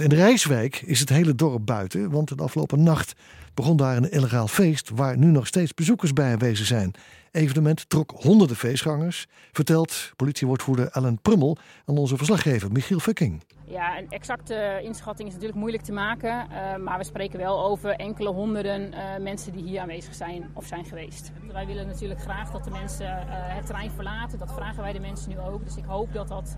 In 0.00 0.12
Rijswijk 0.12 0.80
is 0.80 1.00
het 1.00 1.08
hele 1.08 1.34
dorp 1.34 1.66
buiten, 1.66 2.10
want 2.10 2.28
de 2.36 2.42
afgelopen 2.42 2.82
nacht 2.82 3.14
begon 3.54 3.76
daar 3.76 3.96
een 3.96 4.10
illegaal 4.10 4.48
feest 4.48 4.90
waar 4.90 5.18
nu 5.18 5.26
nog 5.26 5.46
steeds 5.46 5.74
bezoekers 5.74 6.12
bij 6.12 6.32
aanwezig 6.32 6.66
zijn. 6.66 6.94
Evenement 7.30 7.88
trok 7.88 8.10
honderden 8.16 8.56
feestgangers, 8.56 9.26
vertelt 9.52 10.12
politiewoordvoerder 10.16 10.88
Ellen 10.88 11.20
Prummel 11.22 11.56
aan 11.84 11.98
onze 11.98 12.16
verslaggever 12.16 12.72
Michiel 12.72 12.98
Fucking. 12.98 13.42
Ja, 13.64 13.98
een 13.98 14.10
exacte 14.10 14.80
inschatting 14.82 15.28
is 15.28 15.34
natuurlijk 15.34 15.60
moeilijk 15.60 15.84
te 15.84 15.92
maken, 15.92 16.46
uh, 16.50 16.76
maar 16.76 16.98
we 16.98 17.04
spreken 17.04 17.38
wel 17.38 17.64
over 17.64 17.90
enkele 17.90 18.28
honderden 18.28 18.92
uh, 18.92 18.98
mensen 19.20 19.52
die 19.52 19.62
hier 19.62 19.80
aanwezig 19.80 20.14
zijn 20.14 20.50
of 20.52 20.66
zijn 20.66 20.84
geweest. 20.84 21.32
Wij 21.52 21.66
willen 21.66 21.86
natuurlijk 21.86 22.20
graag 22.20 22.50
dat 22.50 22.64
de 22.64 22.70
mensen 22.70 23.26
het 23.28 23.66
terrein 23.66 23.90
verlaten, 23.90 24.38
dat 24.38 24.52
vragen 24.52 24.82
wij 24.82 24.92
de 24.92 25.00
mensen 25.00 25.28
nu 25.28 25.38
ook. 25.38 25.64
Dus 25.64 25.76
ik 25.76 25.84
hoop 25.84 26.12
dat 26.12 26.28
dat 26.28 26.56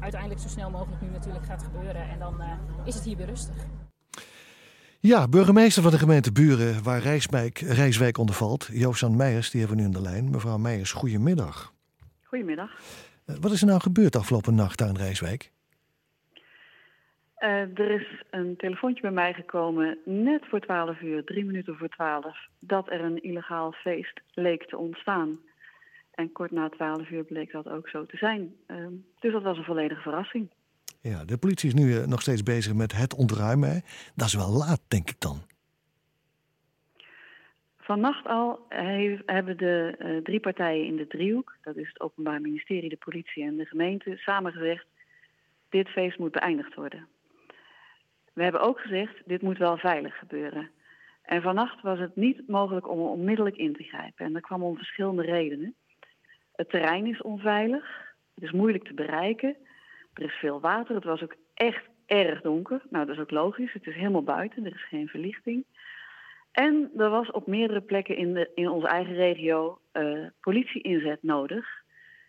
uiteindelijk 0.00 0.40
zo 0.40 0.48
snel 0.48 0.70
mogelijk 0.70 1.02
nu 1.02 1.08
natuurlijk 1.08 1.44
gaat 1.44 1.62
gebeuren 1.62 2.08
en 2.08 2.18
dan 2.18 2.42
is 2.84 2.94
het 2.94 3.04
hier 3.04 3.16
weer 3.16 3.26
rustig. 3.26 3.54
Ja, 5.00 5.28
burgemeester 5.28 5.82
van 5.82 5.92
de 5.92 5.98
gemeente 5.98 6.32
Buren, 6.32 6.82
waar 6.82 7.00
Rijswijk, 7.00 7.58
Rijswijk 7.58 8.18
onder 8.18 8.34
valt, 8.34 8.68
Joost 8.72 9.08
Meijers, 9.08 9.50
die 9.50 9.60
hebben 9.60 9.78
we 9.78 9.82
nu 9.82 9.88
aan 9.88 10.02
de 10.02 10.08
lijn. 10.10 10.30
Mevrouw 10.30 10.58
Meijers, 10.58 10.92
goedemiddag. 10.92 11.72
Goedemiddag. 12.22 12.70
wat 13.40 13.52
is 13.52 13.60
er 13.60 13.66
nou 13.66 13.80
gebeurd 13.80 14.16
afgelopen 14.16 14.54
nacht 14.54 14.78
daar 14.78 14.88
in 14.88 14.96
Rijswijk? 14.96 15.50
Uh, 17.38 17.78
er 17.78 17.90
is 17.90 18.22
een 18.30 18.56
telefoontje 18.56 19.02
bij 19.02 19.10
mij 19.10 19.32
gekomen 19.32 19.98
net 20.04 20.46
voor 20.48 20.60
12 20.60 21.00
uur, 21.00 21.24
drie 21.24 21.44
minuten 21.44 21.76
voor 21.76 21.88
12, 21.88 22.36
dat 22.58 22.90
er 22.90 23.00
een 23.00 23.22
illegaal 23.22 23.72
feest 23.72 24.20
leek 24.34 24.68
te 24.68 24.76
ontstaan. 24.76 25.38
En 26.18 26.32
kort 26.32 26.50
na 26.50 26.68
12 26.68 27.10
uur 27.10 27.24
bleek 27.24 27.52
dat 27.52 27.68
ook 27.68 27.88
zo 27.88 28.06
te 28.06 28.16
zijn. 28.16 28.54
Uh, 28.66 28.86
dus 29.18 29.32
dat 29.32 29.42
was 29.42 29.58
een 29.58 29.64
volledige 29.64 30.00
verrassing. 30.00 30.50
Ja, 31.00 31.24
de 31.24 31.38
politie 31.38 31.68
is 31.68 31.74
nu 31.74 31.84
uh, 31.84 32.06
nog 32.06 32.20
steeds 32.20 32.42
bezig 32.42 32.74
met 32.74 32.92
het 32.92 33.14
ontruimen. 33.14 33.82
Dat 34.14 34.26
is 34.26 34.34
wel 34.34 34.50
laat, 34.50 34.80
denk 34.88 35.10
ik 35.10 35.20
dan. 35.20 35.42
Vannacht 37.76 38.26
al 38.26 38.66
hebben 39.26 39.56
de 39.56 40.20
drie 40.22 40.40
partijen 40.40 40.86
in 40.86 40.96
de 40.96 41.06
driehoek, 41.06 41.56
dat 41.62 41.76
is 41.76 41.88
het 41.88 42.00
Openbaar 42.00 42.40
Ministerie, 42.40 42.88
de 42.88 42.96
politie 42.96 43.44
en 43.44 43.56
de 43.56 43.64
gemeente, 43.64 44.16
samen 44.16 44.52
gezegd: 44.52 44.86
dit 45.68 45.88
feest 45.88 46.18
moet 46.18 46.32
beëindigd 46.32 46.74
worden. 46.74 47.06
We 48.32 48.42
hebben 48.42 48.60
ook 48.60 48.80
gezegd, 48.80 49.14
dit 49.24 49.42
moet 49.42 49.58
wel 49.58 49.76
veilig 49.76 50.18
gebeuren. 50.18 50.70
En 51.22 51.42
vannacht 51.42 51.82
was 51.82 51.98
het 51.98 52.16
niet 52.16 52.48
mogelijk 52.48 52.88
om 52.88 52.98
onmiddellijk 52.98 53.56
in 53.56 53.72
te 53.72 53.82
grijpen. 53.82 54.26
En 54.26 54.32
dat 54.32 54.42
kwam 54.42 54.62
om 54.62 54.76
verschillende 54.76 55.22
redenen. 55.22 55.74
Het 56.58 56.70
terrein 56.70 57.06
is 57.06 57.22
onveilig. 57.22 58.14
Het 58.34 58.44
is 58.44 58.52
moeilijk 58.52 58.84
te 58.84 58.94
bereiken. 58.94 59.56
Er 60.14 60.22
is 60.22 60.32
veel 60.34 60.60
water. 60.60 60.94
Het 60.94 61.04
was 61.04 61.22
ook 61.22 61.34
echt 61.54 61.84
erg 62.06 62.40
donker. 62.40 62.82
Nou, 62.90 63.06
dat 63.06 63.14
is 63.14 63.20
ook 63.20 63.30
logisch. 63.30 63.72
Het 63.72 63.86
is 63.86 63.94
helemaal 63.94 64.22
buiten. 64.22 64.64
Er 64.64 64.74
is 64.74 64.88
geen 64.88 65.08
verlichting. 65.08 65.64
En 66.52 66.90
er 66.96 67.10
was 67.10 67.30
op 67.30 67.46
meerdere 67.46 67.80
plekken 67.80 68.16
in, 68.16 68.34
de, 68.34 68.50
in 68.54 68.68
onze 68.68 68.86
eigen 68.86 69.14
regio 69.14 69.78
uh, 69.92 70.26
politie-inzet 70.40 71.22
nodig. 71.22 71.66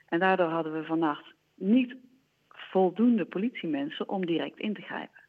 En 0.06 0.20
daardoor 0.20 0.50
hadden 0.50 0.74
we 0.74 0.84
vannacht 0.84 1.34
niet 1.56 1.96
voldoende 2.48 3.26
politiemensen 3.26 4.10
om 4.10 4.26
direct 4.26 4.60
in 4.60 4.74
te 4.74 4.82
grijpen. 4.82 5.20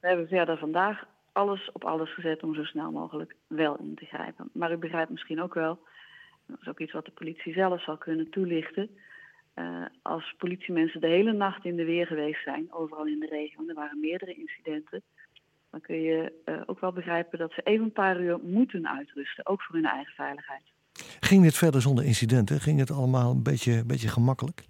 We 0.00 0.06
hebben 0.06 0.28
verder 0.28 0.58
vandaag 0.58 1.06
alles 1.32 1.72
op 1.72 1.84
alles 1.84 2.14
gezet 2.14 2.42
om 2.42 2.54
zo 2.54 2.64
snel 2.64 2.90
mogelijk 2.90 3.36
wel 3.46 3.76
in 3.76 3.94
te 3.94 4.04
grijpen. 4.04 4.50
Maar 4.52 4.72
u 4.72 4.76
begrijpt 4.76 5.10
misschien 5.10 5.42
ook 5.42 5.54
wel, 5.54 5.78
dat 6.50 6.60
is 6.60 6.68
ook 6.68 6.80
iets 6.80 6.92
wat 6.92 7.04
de 7.04 7.10
politie 7.10 7.52
zelf 7.52 7.82
zal 7.82 7.96
kunnen 7.96 8.30
toelichten. 8.30 8.90
Uh, 9.54 9.84
als 10.02 10.34
politiemensen 10.38 11.00
de 11.00 11.06
hele 11.06 11.32
nacht 11.32 11.64
in 11.64 11.76
de 11.76 11.84
weer 11.84 12.06
geweest 12.06 12.42
zijn, 12.42 12.72
overal 12.72 13.06
in 13.06 13.20
de 13.20 13.26
regio, 13.26 13.68
er 13.68 13.74
waren 13.74 14.00
meerdere 14.00 14.34
incidenten, 14.34 15.02
dan 15.70 15.80
kun 15.80 16.00
je 16.00 16.32
uh, 16.44 16.60
ook 16.66 16.80
wel 16.80 16.92
begrijpen 16.92 17.38
dat 17.38 17.52
ze 17.52 17.62
even 17.62 17.84
een 17.84 17.92
paar 17.92 18.20
uur 18.20 18.38
moeten 18.42 18.88
uitrusten, 18.88 19.46
ook 19.46 19.62
voor 19.62 19.74
hun 19.74 19.84
eigen 19.84 20.12
veiligheid. 20.12 20.62
Ging 21.20 21.42
dit 21.42 21.56
verder 21.56 21.80
zonder 21.80 22.04
incidenten? 22.04 22.60
Ging 22.60 22.78
het 22.78 22.90
allemaal 22.90 23.30
een 23.30 23.42
beetje, 23.42 23.84
beetje 23.86 24.08
gemakkelijk? 24.08 24.62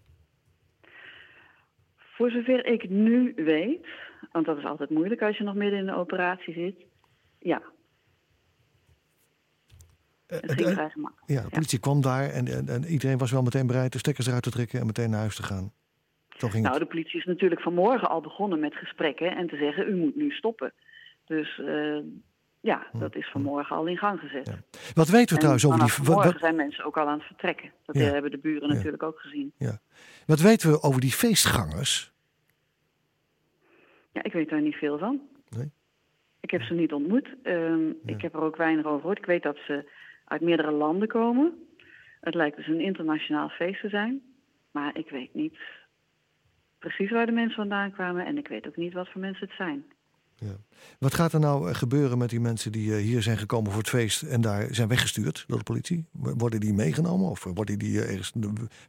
Voor 1.97 2.31
zover 2.31 2.67
ik 2.67 2.89
nu 2.89 3.33
weet, 3.37 3.87
want 4.33 4.47
dat 4.47 4.59
is 4.59 4.65
altijd 4.65 4.91
moeilijk 4.91 5.23
als 5.23 5.37
je 5.37 5.45
nog 5.45 5.55
midden 5.55 5.79
in 5.79 5.87
de 5.87 5.95
operatie 5.95 6.55
zit. 6.55 6.85
Ja. 7.39 7.63
Het 10.31 10.53
ging 10.53 10.69
vrij 10.69 10.91
gemakkelijk. 10.91 11.31
Ja, 11.31 11.43
de 11.43 11.49
politie 11.49 11.79
kwam 11.79 12.01
daar 12.01 12.31
en, 12.31 12.47
en, 12.47 12.69
en, 12.69 12.85
iedereen 12.85 13.19
was 13.19 13.31
wel 13.31 13.43
meteen 13.43 13.67
bereid 13.67 13.93
de 13.93 13.99
stekkers 13.99 14.27
eruit 14.27 14.43
te 14.43 14.51
trekken 14.51 14.81
en 14.81 14.87
meteen 14.87 15.11
naar 15.11 15.21
huis 15.21 15.37
te 15.37 15.43
gaan. 15.43 15.73
ging 16.29 16.65
nou, 16.65 16.79
de 16.79 16.87
politie 16.87 17.19
is 17.19 17.25
natuurlijk 17.25 17.61
vanmorgen 17.61 18.09
al 18.09 18.21
begonnen 18.21 18.61
met 18.61 18.75
gesprekken 18.75 19.37
en 19.37 19.47
te 19.47 19.57
zeggen: 19.57 19.89
u 19.89 19.97
moet 19.97 20.17
nu 20.17 20.31
stoppen. 20.31 20.73
Dus 21.25 21.59
uh, 21.59 21.99
ja, 22.61 22.87
hm. 22.91 22.99
dat 22.99 23.15
is 23.15 23.31
vanmorgen 23.31 23.77
al 23.77 23.87
in 23.87 23.97
gang 23.97 24.21
gezet. 24.21 24.47
Ja. 24.47 24.79
Wat 24.95 25.09
weten 25.09 25.33
we 25.35 25.39
trouwens 25.39 25.67
over 25.67 25.79
die... 25.79 25.93
Vanmorgen 25.93 26.33
wat... 26.33 26.41
zijn 26.41 26.57
mensen 26.57 26.85
ook 26.85 26.97
al 26.97 27.07
aan 27.07 27.19
het 27.19 27.27
vertrekken. 27.27 27.73
Dat 27.85 27.97
ja. 27.97 28.03
hebben 28.03 28.31
de 28.31 28.39
buren 28.39 28.69
ja. 28.69 28.75
natuurlijk 28.75 29.03
ook 29.03 29.19
gezien. 29.19 29.53
Ja. 29.57 29.79
Wat 30.27 30.41
weten 30.41 30.71
we 30.71 30.83
over 30.83 31.01
die 31.01 31.13
feestgangers? 31.13 32.13
Ja, 34.13 34.23
ik 34.23 34.33
weet 34.33 34.49
daar 34.49 34.63
niet 34.63 34.75
veel 34.75 34.99
van. 34.99 35.21
Nee? 35.49 35.71
Ik 36.41 36.51
heb 36.51 36.63
ze 36.63 36.75
niet 36.75 36.93
ontmoet. 36.93 37.29
Um, 37.43 37.87
ja. 37.87 38.15
Ik 38.15 38.23
heb 38.23 38.35
er 38.35 38.41
ook 38.41 38.57
weinig 38.57 38.85
over 38.85 39.01
gehoord. 39.01 39.19
Ik 39.19 39.27
weet 39.27 39.43
dat 39.43 39.57
ze 39.67 39.91
uit 40.31 40.41
meerdere 40.41 40.71
landen 40.71 41.09
komen. 41.09 41.53
Het 42.21 42.35
lijkt 42.35 42.57
dus 42.57 42.67
een 42.67 42.81
internationaal 42.81 43.49
feest 43.49 43.81
te 43.81 43.89
zijn. 43.89 44.23
Maar 44.71 44.97
ik 44.97 45.11
weet 45.11 45.35
niet 45.35 45.59
precies 46.79 47.11
waar 47.11 47.27
de 47.27 47.33
mensen 47.33 47.57
vandaan 47.57 47.93
kwamen. 47.93 48.27
En 48.27 48.39
ik 48.39 48.49
weet 48.49 48.67
ook 48.67 48.77
niet 48.77 48.93
wat 48.93 49.09
voor 49.09 49.21
mensen 49.21 49.47
het 49.47 49.57
zijn. 49.57 49.85
Ja. 50.35 50.57
Wat 50.99 51.15
gaat 51.15 51.33
er 51.33 51.41
nou 51.41 51.75
gebeuren 51.75 52.19
met 52.19 52.31
die 52.31 52.41
mensen 52.41 52.73
die 52.73 52.95
hier 52.95 53.23
zijn 53.23 53.39
gekomen 53.39 53.71
voor 53.71 53.81
het 53.81 53.91
feest 53.91 54.23
en 54.23 54.41
daar 54.41 54.75
zijn 54.75 54.89
weggestuurd 54.89 55.45
door 55.47 55.59
de 55.59 55.65
politie? 55.65 56.07
Worden 56.13 56.61
die 56.61 56.75
meegenomen 56.75 57.31
of 57.31 57.45
worden 57.45 57.79
die 57.79 58.01
ergens 58.01 58.33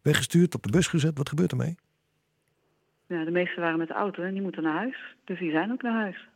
weggestuurd, 0.01 0.55
op 0.55 0.63
de 0.63 0.71
bus 0.71 0.87
gezet? 0.87 1.17
Wat 1.17 1.29
gebeurt 1.29 1.51
ermee? 1.51 1.75
Ja, 3.07 3.23
de 3.23 3.31
meesten 3.31 3.61
waren 3.61 3.77
met 3.77 3.87
de 3.87 3.93
auto 3.93 4.23
en 4.23 4.33
die 4.33 4.41
moeten 4.41 4.63
naar 4.63 4.77
huis. 4.77 5.15
Dus 5.23 5.39
die 5.39 5.51
zijn 5.51 5.71
ook 5.71 5.81
naar 5.81 6.01
huis. 6.01 6.27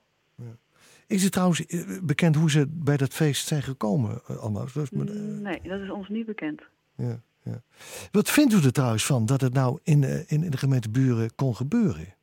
Is 1.08 1.24
het 1.24 1.32
trouwens 1.32 1.66
bekend 2.04 2.36
hoe 2.36 2.52
ze 2.52 2.68
bij 2.70 2.98
dat 2.98 3.14
feest 3.14 3.48
zijn 3.48 3.62
gekomen, 3.62 4.24
allemaal? 4.26 4.68
Nee, 5.42 5.62
dat 5.64 5.80
is 5.80 5.90
ons 5.90 6.10
niet 6.10 6.26
bekend. 6.26 6.62
Ja, 6.96 7.22
ja. 7.44 7.62
Wat 8.12 8.32
vindt 8.32 8.54
u 8.54 8.58
er 8.58 8.72
trouwens 8.72 9.06
van 9.06 9.26
dat 9.26 9.42
het 9.42 9.54
nou 9.54 9.80
in, 9.84 10.04
in, 10.28 10.44
in 10.44 10.52
de 10.52 10.58
gemeente 10.58 10.90
Buren 10.90 11.36
kon 11.36 11.56
gebeuren? 11.56 12.14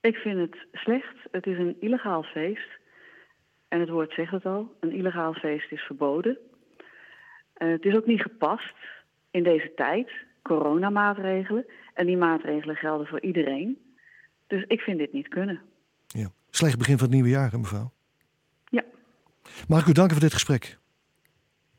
Ik 0.00 0.16
vind 0.16 0.38
het 0.38 0.66
slecht. 0.72 1.16
Het 1.30 1.46
is 1.46 1.58
een 1.58 1.76
illegaal 1.80 2.22
feest. 2.22 2.68
En 3.68 3.80
het 3.80 3.88
woord 3.88 4.12
zegt 4.12 4.32
het 4.32 4.46
al. 4.46 4.76
Een 4.80 4.92
illegaal 4.92 5.34
feest 5.34 5.72
is 5.72 5.80
verboden. 5.80 6.38
Uh, 7.58 7.70
het 7.70 7.84
is 7.84 7.96
ook 7.96 8.06
niet 8.06 8.22
gepast 8.22 8.74
in 9.30 9.42
deze 9.42 9.72
tijd. 9.76 10.10
Coronamaatregelen. 10.42 11.66
En 11.94 12.06
die 12.06 12.16
maatregelen 12.16 12.76
gelden 12.76 13.06
voor 13.06 13.20
iedereen. 13.20 13.78
Dus 14.46 14.64
ik 14.66 14.80
vind 14.80 14.98
dit 14.98 15.12
niet 15.12 15.28
kunnen. 15.28 15.60
Ja. 16.06 16.30
Slecht 16.50 16.78
begin 16.78 16.98
van 16.98 17.06
het 17.06 17.14
nieuwe 17.14 17.28
jaar, 17.28 17.58
mevrouw. 17.58 17.92
Ja. 18.64 18.84
Mag 19.68 19.80
ik 19.80 19.86
u 19.86 19.92
danken 19.92 20.12
voor 20.12 20.24
dit 20.24 20.32
gesprek? 20.32 20.78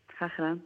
Graag 0.07 0.33
gedaan. 0.35 0.61